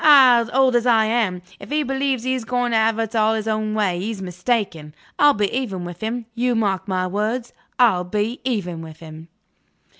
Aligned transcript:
Aha! 0.03 0.49
old 0.51 0.75
as 0.75 0.87
I 0.87 1.05
am, 1.05 1.43
if 1.59 1.69
he 1.69 1.83
believes 1.83 2.23
he's 2.23 2.43
going 2.43 2.71
to 2.71 2.75
have 2.77 2.97
it 2.97 3.15
all 3.15 3.35
his 3.35 3.47
own 3.47 3.75
way, 3.75 3.99
he's 3.99 4.19
mistaken. 4.19 4.95
I'll 5.19 5.35
be 5.35 5.53
even 5.55 5.85
with 5.85 6.01
him. 6.01 6.25
You 6.33 6.55
mark 6.55 6.87
my 6.87 7.05
words: 7.05 7.53
I'll 7.77 8.03
be 8.03 8.41
even 8.43 8.81
with 8.81 8.97
him." 8.99 9.27